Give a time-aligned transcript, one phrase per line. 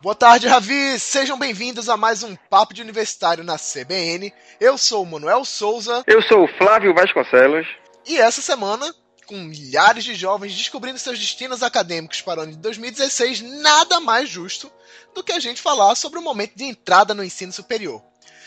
[0.00, 0.96] Boa tarde, Ravi!
[1.00, 4.32] Sejam bem-vindos a mais um Papo de Universitário na CBN.
[4.60, 6.04] Eu sou o Manuel Souza.
[6.06, 7.66] Eu sou o Flávio Vasconcelos.
[8.06, 8.94] E essa semana,
[9.26, 14.28] com milhares de jovens descobrindo seus destinos acadêmicos para o ano de 2016, nada mais
[14.28, 14.70] justo
[15.16, 18.00] do que a gente falar sobre o momento de entrada no ensino superior.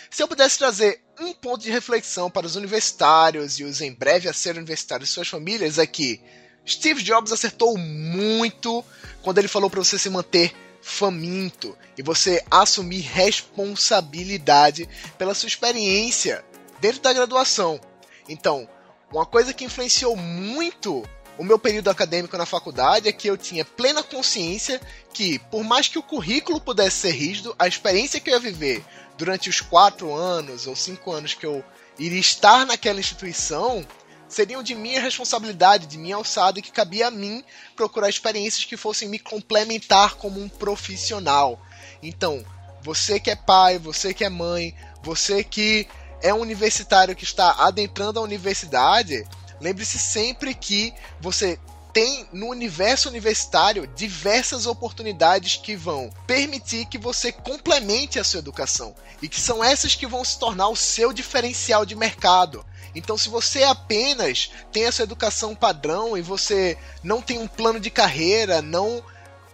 [0.09, 4.29] Se eu pudesse trazer um ponto de reflexão para os universitários e os em breve
[4.29, 6.21] a ser universitários e suas famílias, é que
[6.65, 8.85] Steve Jobs acertou muito
[9.21, 16.43] quando ele falou para você se manter faminto e você assumir responsabilidade pela sua experiência
[16.79, 17.79] dentro da graduação.
[18.27, 18.67] Então,
[19.11, 21.03] uma coisa que influenciou muito
[21.37, 24.79] o meu período acadêmico na faculdade é que eu tinha plena consciência
[25.13, 28.83] que, por mais que o currículo pudesse ser rígido, a experiência que eu ia viver
[29.17, 31.63] durante os quatro anos ou cinco anos que eu
[31.97, 33.85] iria estar naquela instituição
[34.31, 37.43] seriam de minha responsabilidade, de minha alçada, e que cabia a mim
[37.75, 41.59] procurar experiências que fossem me complementar como um profissional.
[42.01, 42.43] Então,
[42.81, 44.73] você que é pai, você que é mãe,
[45.03, 45.87] você que
[46.21, 49.27] é um universitário que está adentrando a universidade,
[49.59, 51.59] lembre-se sempre que você
[51.93, 58.95] tem no universo universitário diversas oportunidades que vão permitir que você complemente a sua educação
[59.21, 62.65] e que são essas que vão se tornar o seu diferencial de mercado.
[62.95, 67.89] Então, se você apenas tem essa educação padrão e você não tem um plano de
[67.89, 69.03] carreira, não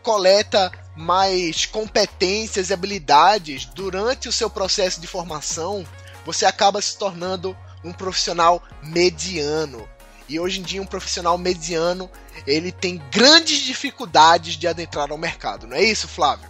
[0.01, 5.85] coleta mais competências e habilidades durante o seu processo de formação,
[6.25, 9.87] você acaba se tornando um profissional mediano.
[10.27, 12.09] E hoje em dia um profissional mediano,
[12.45, 16.49] ele tem grandes dificuldades de adentrar ao mercado, não é isso, Flávio?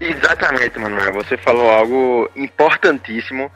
[0.00, 1.12] Exatamente, Manuel.
[1.14, 3.50] Você falou algo importantíssimo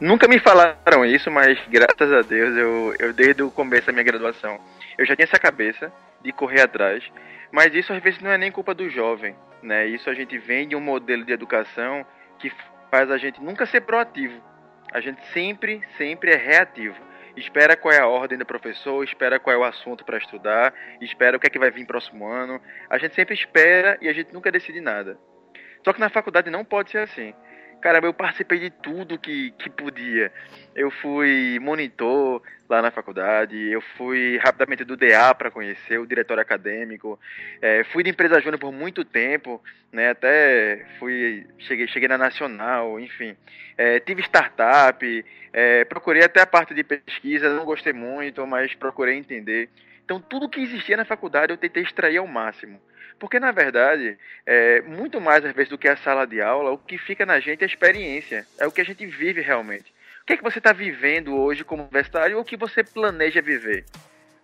[0.00, 4.02] Nunca me falaram isso, mas graças a Deus, eu, eu desde o começo da minha
[4.04, 4.58] graduação,
[4.98, 7.04] eu já tinha essa cabeça de correr atrás,
[7.52, 9.86] mas isso às vezes não é nem culpa do jovem, né?
[9.86, 12.04] Isso a gente vem de um modelo de educação
[12.40, 12.52] que
[12.90, 14.42] faz a gente nunca ser proativo.
[14.92, 16.96] A gente sempre, sempre é reativo.
[17.36, 21.36] Espera qual é a ordem do professor, espera qual é o assunto para estudar, espera
[21.36, 22.60] o que é que vai vir próximo ano.
[22.90, 25.16] A gente sempre espera e a gente nunca decide nada.
[25.84, 27.34] Só que na faculdade não pode ser assim.
[27.84, 30.32] Caramba, eu participei de tudo que, que podia.
[30.74, 36.38] Eu fui monitor lá na faculdade, eu fui rapidamente do DA para conhecer o diretor
[36.38, 37.20] acadêmico,
[37.60, 39.62] é, fui de empresa júnior por muito tempo,
[39.92, 43.36] né, até fui, cheguei, cheguei na Nacional, enfim.
[43.76, 49.18] É, tive startup, é, procurei até a parte de pesquisa, não gostei muito, mas procurei
[49.18, 49.68] entender.
[50.02, 52.80] Então, tudo que existia na faculdade eu tentei extrair ao máximo.
[53.18, 56.78] Porque, na verdade, é, muito mais às vezes do que a sala de aula, o
[56.78, 59.92] que fica na gente é a experiência, é o que a gente vive realmente.
[60.22, 63.42] O que é que você está vivendo hoje como universitário ou o que você planeja
[63.42, 63.84] viver?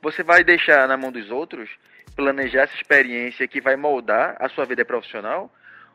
[0.03, 1.71] Você vai deixar na mão dos outros
[2.15, 5.53] planejar essa experiência que vai moldar a sua vida profissional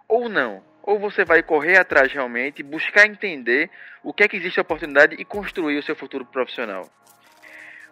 [0.07, 0.63] ou não?
[0.81, 3.69] Ou você vai correr atrás realmente, buscar entender
[4.03, 6.89] o que é que existe a oportunidade e construir o seu futuro profissional?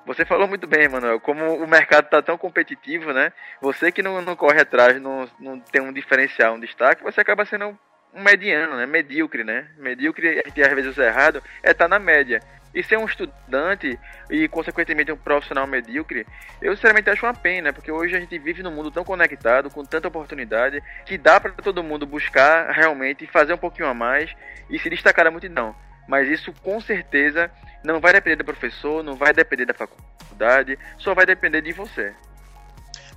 [0.05, 3.31] Você falou muito bem, Manuel, como o mercado está tão competitivo, né?
[3.61, 7.45] Você que não, não corre atrás, não, não tem um diferencial, um destaque, você acaba
[7.45, 7.77] sendo
[8.13, 8.85] um mediano, né?
[8.85, 9.65] Medíocre, né?
[9.77, 12.41] Medíocre, às vezes usa errado, é estar tá na média.
[12.75, 13.97] E ser um estudante
[14.29, 16.25] e, consequentemente, um profissional medíocre,
[16.61, 19.85] eu sinceramente acho uma pena, porque hoje a gente vive num mundo tão conectado, com
[19.85, 24.35] tanta oportunidade, que dá para todo mundo buscar realmente fazer um pouquinho a mais
[24.69, 25.75] e se destacar da multidão
[26.07, 27.49] mas isso com certeza
[27.83, 32.13] não vai depender do professor, não vai depender da faculdade, só vai depender de você.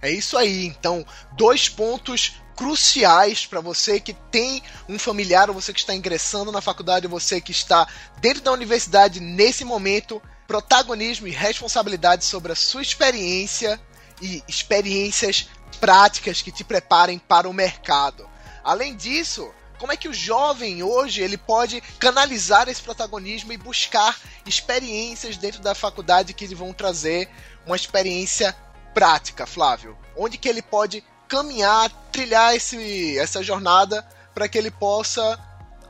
[0.02, 0.66] É isso aí.
[0.66, 6.50] Então, dois pontos cruciais para você que tem um familiar, ou você que está ingressando
[6.50, 7.86] na faculdade, ou você que está
[8.18, 13.80] dentro da universidade nesse momento, protagonismo e responsabilidade sobre a sua experiência
[14.22, 18.28] e experiências práticas que te preparem para o mercado.
[18.64, 24.16] Além disso, como é que o jovem hoje ele pode canalizar esse protagonismo e buscar
[24.46, 27.28] experiências dentro da faculdade que vão trazer
[27.66, 28.54] uma experiência
[28.94, 29.96] prática, Flávio?
[30.16, 35.38] Onde que ele pode caminhar, trilhar esse, essa jornada para que ele possa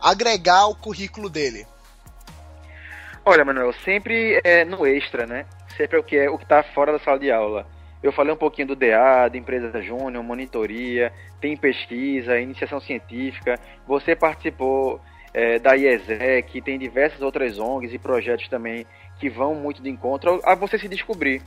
[0.00, 1.66] agregar o currículo dele?
[3.25, 5.46] Olha, Manuel, sempre é no extra, né?
[5.76, 7.66] Sempre é o que é o que está fora da sala de aula.
[8.02, 13.58] Eu falei um pouquinho do DA, de empresa júnior, monitoria, tem pesquisa, iniciação científica.
[13.87, 15.00] Você participou
[15.32, 18.87] é, da IESEC, tem diversas outras ONGs e projetos também
[19.19, 21.43] que vão muito de encontro a você se descobrir.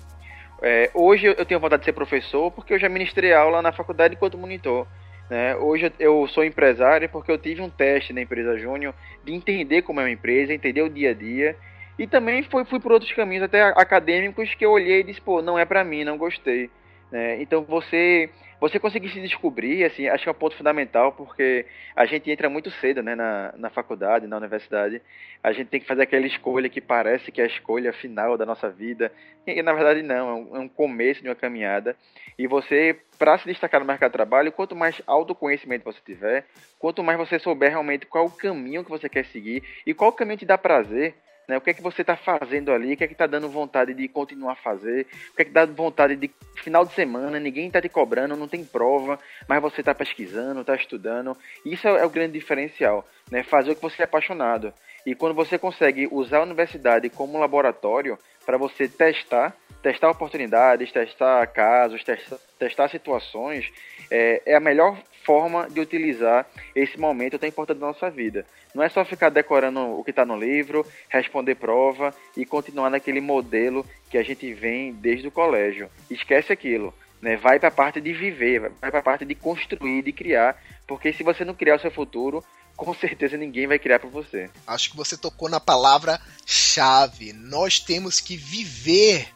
[0.62, 4.16] É, hoje eu tenho vontade de ser professor porque eu já ministrei aula na faculdade
[4.16, 4.86] enquanto monitor.
[5.30, 5.56] Né?
[5.56, 8.94] Hoje eu sou empresário porque eu tive um teste na empresa júnior
[9.24, 11.56] de entender como é uma empresa, entender o dia a dia
[12.00, 15.42] e também fui, fui por outros caminhos, até acadêmicos, que eu olhei e disse, pô,
[15.42, 16.70] não é para mim, não gostei.
[17.12, 17.42] Né?
[17.42, 18.30] Então você
[18.60, 21.66] você conseguir se descobrir, assim, acho que é um ponto fundamental, porque
[21.96, 25.02] a gente entra muito cedo, né, na, na faculdade, na universidade,
[25.42, 28.46] a gente tem que fazer aquela escolha que parece que é a escolha final da
[28.46, 29.14] nossa vida,
[29.48, 31.96] e na verdade não, é um, é um começo de uma caminhada,
[32.38, 36.46] e você, para se destacar no mercado de trabalho, quanto mais autoconhecimento você tiver,
[36.78, 40.38] quanto mais você souber realmente qual o caminho que você quer seguir, e qual caminho
[40.38, 41.16] te dá prazer,
[41.50, 41.58] né?
[41.58, 42.94] O que é que você está fazendo ali?
[42.94, 45.08] O que é que está dando vontade de continuar a fazer?
[45.32, 47.40] O que é que dá vontade de final de semana?
[47.40, 51.36] Ninguém está te cobrando, não tem prova, mas você está pesquisando, está estudando.
[51.66, 53.42] Isso é, é o grande diferencial, né?
[53.42, 54.72] Fazer o que você é apaixonado.
[55.04, 61.48] E quando você consegue usar a universidade como laboratório para você testar, testar oportunidades, testar
[61.48, 63.72] casos, testar, testar situações,
[64.12, 65.00] é, é a melhor
[65.30, 68.48] forma de utilizar esse momento tão importante da nossa vida.
[68.74, 73.22] Não é só ficar decorando o que está no livro, responder prova e continuar naquele
[73.22, 75.88] modelo que a gente vem desde o colégio.
[76.10, 76.92] Esquece aquilo.
[77.22, 77.38] Né?
[77.38, 81.14] Vai para a parte de viver, vai para a parte de construir, de criar, porque
[81.14, 82.44] se você não criar o seu futuro,
[82.76, 84.50] com certeza ninguém vai criar para você.
[84.66, 87.34] Acho que você tocou na palavra chave.
[87.34, 89.28] Nós temos que viver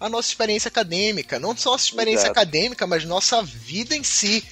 [0.00, 2.32] a nossa experiência acadêmica, não só a nossa experiência Exato.
[2.32, 4.44] acadêmica, mas nossa vida em si.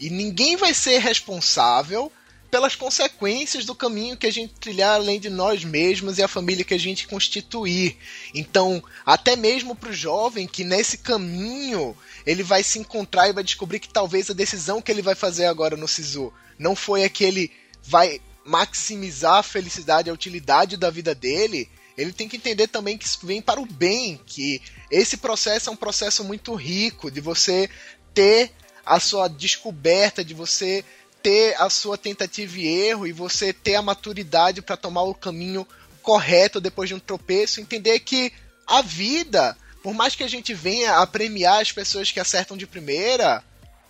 [0.00, 2.12] E ninguém vai ser responsável
[2.50, 6.64] pelas consequências do caminho que a gente trilhar além de nós mesmos e a família
[6.64, 7.96] que a gente constituir.
[8.34, 13.44] Então, até mesmo para o jovem que nesse caminho ele vai se encontrar e vai
[13.44, 17.10] descobrir que talvez a decisão que ele vai fazer agora no SISU não foi a
[17.10, 17.50] que ele
[17.82, 23.04] vai maximizar a felicidade, a utilidade da vida dele, ele tem que entender também que
[23.04, 24.60] isso vem para o bem, que
[24.90, 27.68] esse processo é um processo muito rico de você
[28.14, 28.52] ter
[28.86, 30.84] a sua descoberta, de você
[31.22, 35.66] ter a sua tentativa e erro e você ter a maturidade para tomar o caminho
[36.00, 38.32] correto depois de um tropeço, entender que
[38.64, 42.64] a vida, por mais que a gente venha a premiar as pessoas que acertam de
[42.64, 43.42] primeira,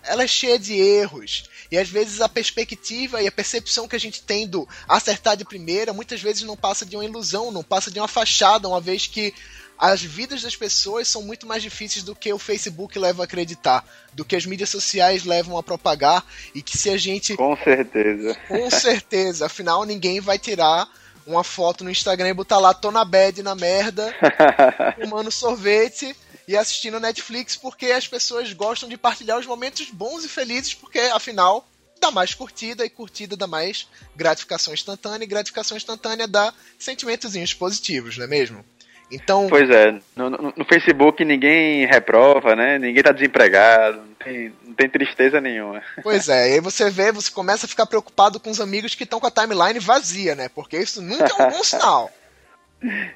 [0.03, 1.45] ela é cheia de erros.
[1.71, 5.45] E às vezes a perspectiva e a percepção que a gente tem do acertar de
[5.45, 9.07] primeira, muitas vezes não passa de uma ilusão, não passa de uma fachada, uma vez
[9.07, 9.35] que
[9.79, 13.85] as vidas das pessoas são muito mais difíceis do que o Facebook leva a acreditar,
[14.13, 16.25] do que as mídias sociais levam a propagar
[16.55, 18.35] e que se a gente Com certeza.
[18.49, 20.89] Com certeza, afinal ninguém vai tirar
[21.27, 24.15] uma foto no Instagram e botar lá tô na bad na merda,
[25.01, 30.29] tomando sorvete e assistindo Netflix porque as pessoas gostam de partilhar os momentos bons e
[30.29, 31.69] felizes porque afinal
[32.01, 38.17] dá mais curtida e curtida dá mais gratificação instantânea e gratificação instantânea dá sentimentozinhos positivos,
[38.17, 38.65] não é mesmo?
[39.11, 39.47] Então.
[39.49, 42.79] Pois é, no, no, no, Facebook ninguém reprova, né?
[42.79, 45.81] Ninguém tá desempregado, não tem, não tem tristeza nenhuma.
[46.03, 49.05] Pois é, e aí você vê, você começa a ficar preocupado com os amigos que
[49.05, 50.49] estão com a timeline vazia, né?
[50.49, 52.11] Porque isso nunca é um bom sinal.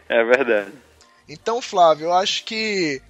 [0.08, 0.72] É verdade.
[1.28, 3.00] Então, Flávio, eu acho que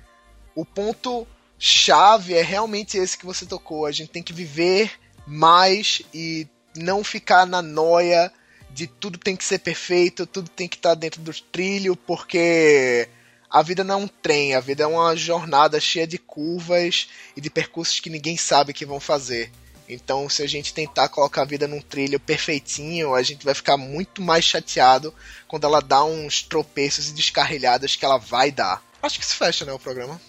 [0.52, 3.86] o ponto chave é realmente esse que você tocou.
[3.86, 4.90] A gente tem que viver
[5.24, 8.32] mais e não ficar na noia
[8.72, 13.08] de tudo tem que ser perfeito, tudo tem que estar tá dentro do trilho, porque
[13.50, 17.40] a vida não é um trem, a vida é uma jornada cheia de curvas e
[17.40, 19.50] de percursos que ninguém sabe que vão fazer.
[19.88, 23.76] Então, se a gente tentar colocar a vida num trilho perfeitinho, a gente vai ficar
[23.76, 25.12] muito mais chateado
[25.48, 28.80] quando ela dá uns tropeços e descarrilhadas que ela vai dar.
[29.02, 30.20] Acho que se fecha, né, o programa?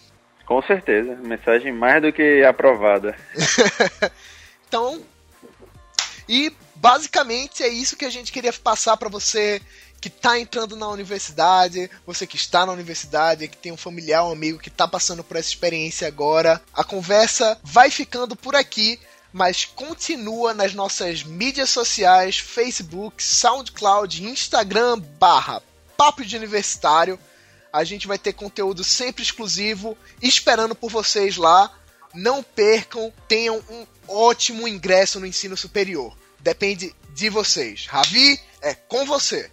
[0.47, 1.15] Com certeza.
[1.15, 3.15] Mensagem mais do que aprovada.
[4.67, 5.03] então,
[6.31, 9.61] e basicamente é isso que a gente queria passar para você
[9.99, 14.31] que está entrando na universidade, você que está na universidade, que tem um familiar, um
[14.31, 16.61] amigo que está passando por essa experiência agora.
[16.73, 18.97] A conversa vai ficando por aqui,
[19.33, 25.61] mas continua nas nossas mídias sociais, Facebook, SoundCloud, Instagram, barra
[25.97, 27.19] Papo de Universitário.
[27.73, 31.69] A gente vai ter conteúdo sempre exclusivo, esperando por vocês lá.
[32.13, 37.85] Não percam, tenham um ótimo ingresso no ensino superior depende de vocês.
[37.87, 39.49] Ravi, é com você.